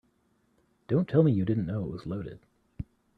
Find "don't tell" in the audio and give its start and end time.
0.87-1.21